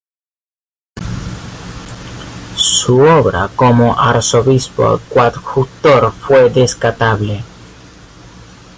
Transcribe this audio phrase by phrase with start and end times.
[2.55, 7.43] Su obra como arzobispo coadjutor fue destacable.